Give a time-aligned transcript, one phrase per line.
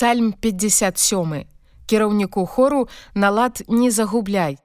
[0.00, 1.44] Псальм 57
[1.86, 4.58] кіраўніку хору налад не загубляй.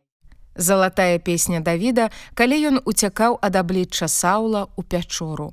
[0.56, 5.52] Залатая песня Давіда, калі ён уцякаў ад аблічча Саула ў пячору.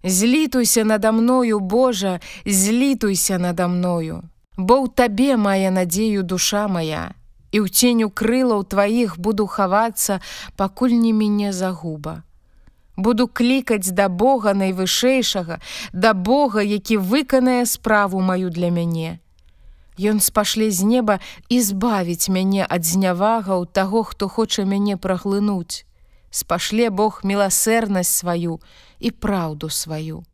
[0.00, 4.24] Злітуйся надо мною, Божа, злітуйся надо мною,
[4.56, 7.12] Бо ў табе мае надзею душа моя,
[7.52, 10.24] і ў ценю крылаў тваіх буду хавацца,
[10.56, 12.24] пакуль не мяне загуба.
[12.96, 15.60] Буду клікаць да Бога найвышэйшага,
[15.92, 19.20] да Бога, які выканае справу маю для мяне.
[19.98, 25.84] Ён спашле з неба і збавіць мяне ад знявагаў таго, хто хоча мяне праглынуць.
[26.30, 28.60] Спашле Бог міласэрнасць сваю
[29.00, 30.24] і праўду сваю.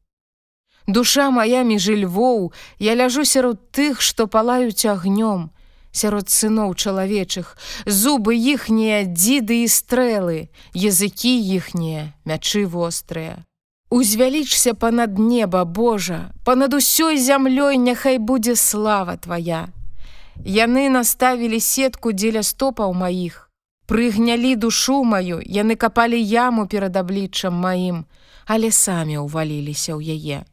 [0.86, 5.50] Душа моя між львоў, я ляжу сярод тых, што палаюць агнём,
[5.92, 7.56] сярод сыноў чалавечых,
[7.86, 13.44] зубы іхнія дзіды і стрэлы, языкі іхнія, мячы вострыя.
[13.92, 19.68] Узвялічся панад неба, Божа, панад усёй зямлёй няхай будзе слава твоя.
[20.44, 23.52] Яны наставілі сетку дзеля стопаў маіх.
[23.86, 28.08] Прыгнялі душу маю, яны капалі яму перад абліччам маім,
[28.46, 30.48] але самі ўваліліся ў яе.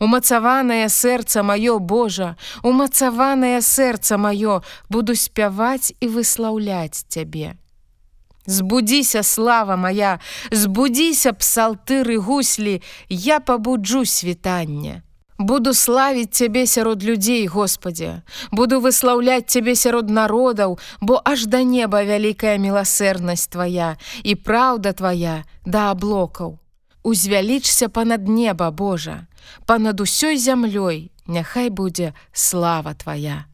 [0.00, 7.60] Умацаванае сэрца маё Божа, умацаванае сэрца маё, буду спяваць і выслаўляць цябе.
[8.46, 10.18] Збудзіся, слава моя,
[10.50, 15.02] збудзіся псалтыры гуслі, я пабуджу світанне.
[15.38, 22.04] Буду славіць цябе сярод людзей, Господе, буду выслаўляць цябе сярод народаў, бо аж да неба
[22.04, 26.58] вялікая міласэрнасць твоя і праўда твоя да аблокаў.
[27.02, 29.26] Узвялічся панад неба, Божа,
[29.66, 33.46] панад усёй зямлёй, няхай будзе слава твоя.